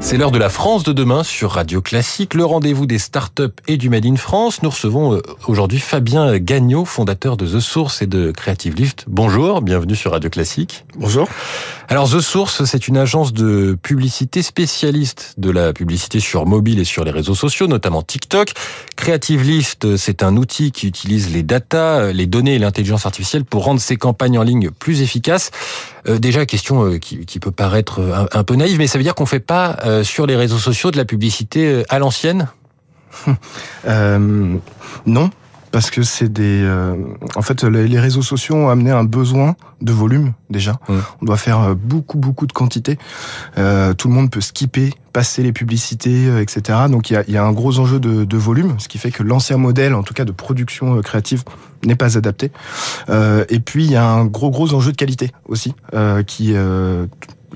[0.00, 3.76] C'est l'heure de la France de demain sur Radio Classique, le rendez-vous des startups et
[3.76, 4.62] du Made in France.
[4.62, 9.04] Nous recevons euh, aujourd'hui Fabien Gagnon, fondateur de The Source et de Creative Lift.
[9.08, 10.84] Bonjour, bienvenue sur Radio Classique.
[10.96, 11.28] Bonjour.
[11.88, 16.84] Alors The Source, c'est une agence de publicité spécialiste de la publicité sur mobile et
[16.84, 18.52] sur les réseaux sociaux, notamment TikTok.
[18.96, 23.64] Creative Lift, c'est un outil qui utilise les data, les données et l'intelligence artificielle pour
[23.64, 25.50] rendre ses campagnes en ligne plus efficaces.
[26.08, 29.04] Euh, déjà, question euh, qui, qui, peut paraître un, un, peu naïve, mais ça veut
[29.04, 32.48] dire qu'on fait pas euh, sur les réseaux sociaux de la publicité euh, à l'ancienne?
[33.86, 34.56] Euh,
[35.06, 35.30] Non,
[35.70, 36.62] parce que c'est des.
[36.62, 36.96] Euh,
[37.36, 40.72] en fait, les réseaux sociaux ont amené un besoin de volume déjà.
[40.88, 40.94] Mmh.
[41.22, 42.98] On doit faire beaucoup beaucoup de quantité.
[43.58, 46.78] Euh, tout le monde peut skipper, passer les publicités, etc.
[46.90, 49.10] Donc il y a, y a, un gros enjeu de, de, volume, ce qui fait
[49.10, 51.44] que l'ancien modèle, en tout cas de production créative,
[51.84, 52.52] n'est pas adapté.
[53.08, 55.74] Euh, et puis il y a un gros gros enjeu de qualité aussi,
[56.26, 56.54] qui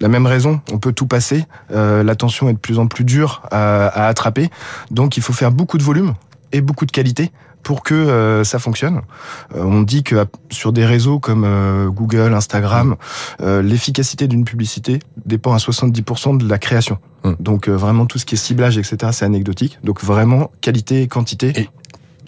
[0.00, 1.44] la même raison, on peut tout passer.
[1.70, 4.50] Euh, L'attention est de plus en plus dure à, à, attraper,
[4.90, 6.14] donc il faut faire beaucoup de volume
[6.52, 7.30] et beaucoup de qualité
[7.62, 9.02] pour que euh, ça fonctionne.
[9.54, 12.96] Euh, on dit que sur des réseaux comme euh, Google, Instagram,
[13.40, 16.98] euh, l'efficacité d'une publicité dépend à 70% de la création.
[17.24, 17.36] Hum.
[17.38, 19.78] Donc vraiment tout ce qui est ciblage, etc., c'est anecdotique.
[19.84, 21.52] Donc vraiment qualité et quantité.
[21.56, 21.68] Et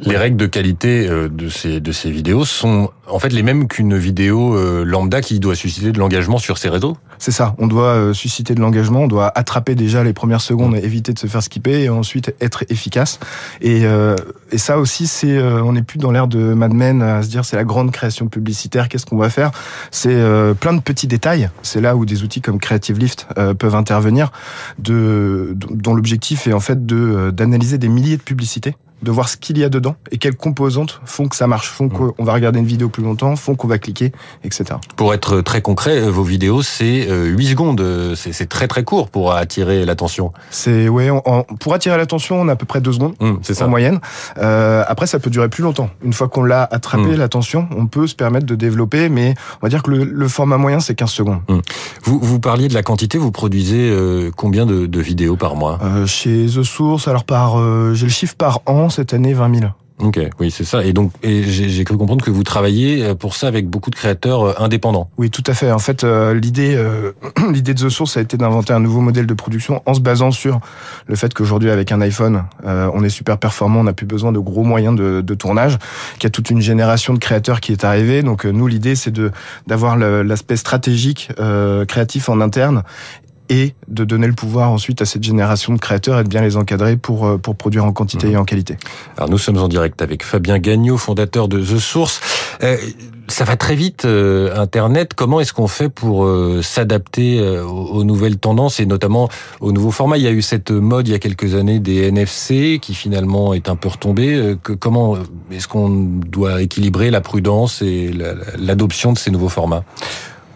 [0.00, 3.97] les règles de qualité de ces de ces vidéos sont en fait les mêmes qu'une
[3.97, 6.97] vidéo lambda qui doit susciter de l'engagement sur ces réseaux.
[7.19, 7.55] C'est ça.
[7.59, 9.03] On doit susciter de l'engagement.
[9.03, 12.34] On doit attraper déjà les premières secondes, et éviter de se faire skipper, et ensuite
[12.41, 13.19] être efficace.
[13.61, 14.17] Et, euh,
[14.51, 17.29] et ça aussi, c'est euh, on n'est plus dans l'ère de Mad Men à se
[17.29, 18.89] dire c'est la grande création publicitaire.
[18.89, 19.51] Qu'est-ce qu'on va faire?
[19.91, 21.51] C'est euh, plein de petits détails.
[21.62, 23.27] C'est là où des outils comme Creative Lift
[23.58, 24.31] peuvent intervenir,
[24.79, 29.37] de, dont l'objectif est en fait de d'analyser des milliers de publicités de voir ce
[29.37, 32.59] qu'il y a dedans et quelles composantes font que ça marche, font qu'on va regarder
[32.59, 34.12] une vidéo plus longtemps, font qu'on va cliquer,
[34.45, 34.64] etc.
[34.97, 38.14] Pour être très concret, vos vidéos, c'est 8 secondes.
[38.14, 40.33] C'est très très court pour attirer l'attention.
[40.51, 43.67] C'est ouais, on, pour attirer l'attention, on a à peu près 2 secondes mmh, ça.
[43.67, 44.01] en moyenne.
[44.39, 45.91] Euh, après, ça peut durer plus longtemps.
[46.02, 47.17] Une fois qu'on l'a attrapé, mmh.
[47.17, 50.57] l'attention, on peut se permettre de développer, mais on va dire que le, le format
[50.57, 51.41] moyen, c'est 15 secondes.
[51.48, 51.58] Mmh.
[52.05, 55.79] Vous, vous parliez de la quantité, vous produisez euh, combien de, de, vidéos par mois?
[55.83, 59.61] Euh, Chez The Source, alors par, euh, j'ai le chiffre par an cette année, 20
[59.61, 59.72] 000.
[60.00, 60.84] Ok, oui, c'est ça.
[60.84, 64.61] Et donc, et j'ai cru comprendre que vous travaillez pour ça avec beaucoup de créateurs
[64.61, 65.08] indépendants.
[65.18, 65.70] Oui, tout à fait.
[65.70, 67.12] En fait, euh, l'idée, euh,
[67.52, 70.33] l'idée de The Source a été d'inventer un nouveau modèle de production en se basant
[70.33, 70.58] sur
[71.06, 74.33] le fait qu'aujourd'hui, avec un iPhone, euh, on est super performant, on n'a plus besoin
[74.33, 75.78] de gros moyens de, de tournage,
[76.14, 78.24] qu'il y a toute une génération de créateurs qui est arrivée.
[78.24, 79.30] Donc, nous, l'idée, c'est de
[79.68, 81.30] d'avoir l'aspect stratégique,
[81.86, 82.83] créatif en interne
[83.48, 86.56] et de donner le pouvoir ensuite à cette génération de créateurs et de bien les
[86.56, 88.32] encadrer pour, pour produire en quantité mmh.
[88.32, 88.77] et en qualité.
[89.16, 92.20] Alors nous sommes en direct avec Fabien Gagnon, fondateur de The Source.
[92.62, 92.77] Euh,
[93.28, 95.14] ça va très vite, euh, Internet.
[95.14, 99.28] Comment est-ce qu'on fait pour euh, s'adapter aux, aux, nouvelles tendances et notamment
[99.61, 102.08] aux nouveaux formats Il y a eu cette mode il y a quelques années des
[102.08, 104.56] NFC qui finalement est un peu retombée.
[104.62, 105.16] Que, comment
[105.50, 108.12] est-ce qu'on doit équilibrer la prudence et
[108.58, 109.84] l'adoption de ces nouveaux formats?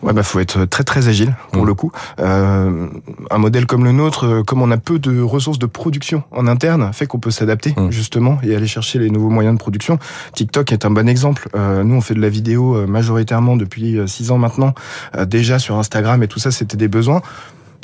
[0.03, 1.67] Ouais, bah faut être très très agile pour mmh.
[1.67, 1.93] le coup.
[2.21, 2.89] Euh,
[3.31, 6.93] un modèle comme le nôtre, comme on a peu de ressources de production en interne,
[6.93, 7.91] fait qu'on peut s'adapter mmh.
[7.91, 9.99] justement et aller chercher les nouveaux moyens de production.
[10.35, 11.49] TikTok est un bon exemple.
[11.55, 14.75] Euh, nous, on fait de la vidéo majoritairement depuis six ans maintenant,
[15.17, 17.23] euh, déjà sur Instagram et tout ça, c'était des besoins.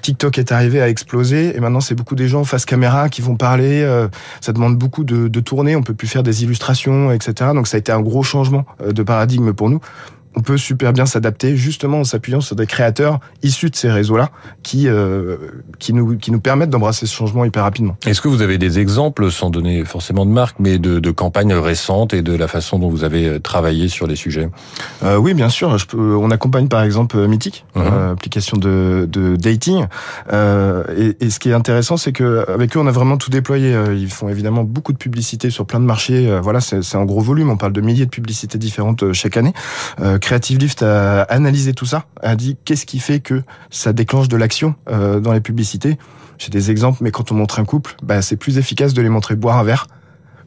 [0.03, 3.37] TikTok est arrivé à exploser et maintenant c'est beaucoup des gens face caméra qui vont
[3.37, 3.83] parler.
[3.83, 4.09] Euh,
[4.43, 7.53] ça demande beaucoup de, de tourner, on peut plus faire des illustrations, etc.
[7.55, 9.81] Donc ça a été un gros changement de paradigme pour nous
[10.37, 14.31] on peut super bien s'adapter justement en s'appuyant sur des créateurs issus de ces réseaux-là
[14.63, 15.37] qui euh,
[15.79, 17.97] qui nous qui nous permettent d'embrasser ce changement hyper rapidement.
[18.07, 21.55] Est-ce que vous avez des exemples, sans donner forcément de marque, mais de, de, campagnes
[21.55, 24.49] récentes et de la façon dont vous avez travaillé sur les sujets?
[25.03, 25.79] Euh, Oui, bien sûr.
[25.79, 29.87] Je peux, on accompagne par exemple Mythic, euh, application de, de dating.
[30.33, 33.31] Euh, et, et, ce qui est intéressant, c'est que avec eux, on a vraiment tout
[33.31, 33.77] déployé.
[33.93, 36.39] Ils font évidemment beaucoup de publicité sur plein de marchés.
[36.43, 37.51] Voilà, c'est un gros volume.
[37.51, 39.53] On parle de milliers de publicités différentes chaque année
[40.25, 44.39] Creative Lift a analysé tout ça, a dit qu'est-ce qui fait que ça déclenche de
[44.39, 45.99] l'action euh, dans les publicités?
[46.39, 49.11] J'ai des exemples, mais quand on montre un couple, bah, c'est plus efficace de les
[49.11, 49.87] montrer boire un verre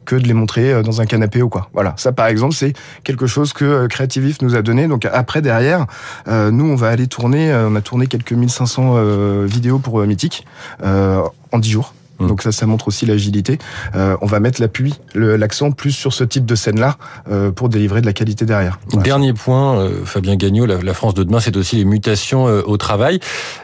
[0.04, 1.70] que de les montrer dans un canapé ou quoi.
[1.74, 2.72] Voilà, ça par exemple, c'est
[3.04, 4.88] quelque chose que Creative Lift nous a donné.
[4.88, 5.86] Donc après derrière,
[6.26, 10.44] euh, nous on va aller tourner, on a tourné quelques 1500 euh, vidéos pour Mythic
[10.82, 11.94] en 10 jours.
[12.26, 13.58] Donc ça, ça montre aussi l'agilité.
[13.94, 16.96] Euh, on va mettre l'appui, l'accent plus sur ce type de scène-là
[17.30, 18.78] euh, pour délivrer de la qualité derrière.
[18.90, 19.04] Voilà.
[19.04, 22.76] Dernier point, euh, Fabien Gagnon, la, la, France de demain, c'est aussi les mutations au
[22.76, 23.20] travail.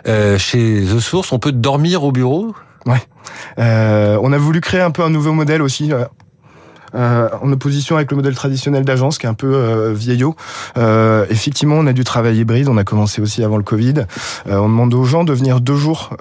[0.07, 2.55] chez The Source, on peut dormir au bureau?
[2.87, 3.03] Ouais.
[3.59, 5.91] on a voulu créer un peu un nouveau modèle aussi
[6.95, 10.35] en opposition avec le modèle traditionnel d'agence qui est un peu vieillot.
[11.31, 12.69] effectivement, on a du travail hybride.
[12.69, 14.07] On a commencé aussi avant le Covid.
[14.47, 16.17] on demande aux gens de venir deux jours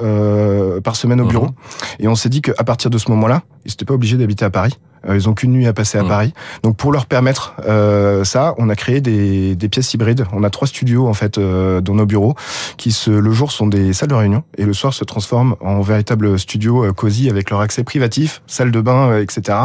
[0.83, 1.47] par semaine au bureau.
[1.47, 1.53] Mhm.
[1.99, 4.49] Et on s'est dit qu'à partir de ce moment-là, ils n'étaient pas obligés d'habiter à
[4.49, 4.77] Paris.
[5.07, 6.07] Euh, ils ont qu'une nuit à passer à mmh.
[6.07, 6.33] Paris.
[6.63, 10.25] Donc pour leur permettre euh, ça, on a créé des, des, pièces hybrides.
[10.31, 12.35] On a trois studios en fait euh, dans nos bureaux
[12.77, 15.81] qui se, le jour sont des salles de réunion et le soir se transforment en
[15.81, 19.57] véritable studio euh, cosy avec leur accès privatif, salle de bain, euh, etc.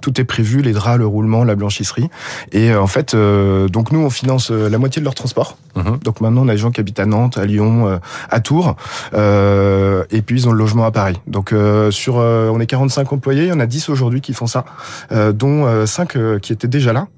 [0.00, 2.08] Tout est prévu, les draps, le roulement, la blanchisserie.
[2.52, 5.56] Et en fait, donc nous on finance la moitié de leur transport.
[5.74, 5.82] Mmh.
[6.04, 8.00] Donc maintenant on a des gens qui habitent à Nantes, à Lyon,
[8.30, 8.76] à Tours,
[9.14, 11.18] et puis ils ont le logement à Paris.
[11.26, 11.54] Donc
[11.90, 14.64] sur, on est 45 employés, il y en a 10 aujourd'hui qui font ça.
[15.10, 17.08] Euh, dont 5 euh, euh, qui étaient déjà là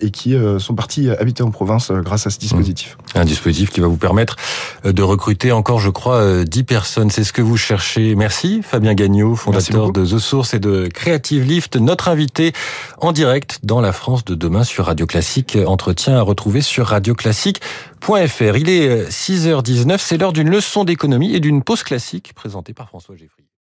[0.00, 2.96] et qui sont partis habiter en province grâce à ce dispositif.
[3.14, 3.18] Mmh.
[3.20, 4.34] Un dispositif qui va vous permettre
[4.82, 7.10] de recruter encore, je crois, 10 personnes.
[7.10, 8.16] C'est ce que vous cherchez.
[8.16, 12.52] Merci Fabien Gagnon, fondateur de The Source et de Creative Lift, notre invité
[12.98, 15.56] en direct dans la France de demain sur Radio Classique.
[15.64, 18.56] Entretien à retrouver sur radioclassique.fr.
[18.56, 23.14] Il est 6h19, c'est l'heure d'une leçon d'économie et d'une pause classique présentée par François
[23.14, 23.45] Geffrier.